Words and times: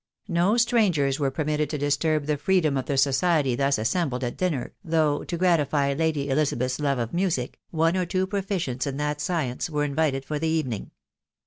No 0.27 0.57
strangers 0.57 1.19
were 1.19 1.29
permitted 1.29 1.69
to 1.69 1.77
disturb 1.77 2.25
the 2.25 2.35
freedom 2.35 2.75
of 2.75 2.87
the 2.87 2.97
society 2.97 3.53
thus 3.53 3.77
assembled 3.77 4.23
at 4.23 4.35
dinner, 4.35 4.73
though, 4.83 5.23
to 5.23 5.37
gratify 5.37 5.93
Lady 5.93 6.27
Elizabeth's 6.27 6.79
love 6.79 6.97
of 6.97 7.13
music, 7.13 7.59
one 7.69 7.95
or 7.95 8.07
two 8.07 8.25
proficients 8.25 8.87
in 8.87 8.97
that 8.97 9.21
science 9.21 9.69
were 9.69 9.83
invited 9.83 10.25
for 10.25 10.39
the 10.39 10.47
evening. 10.47 10.89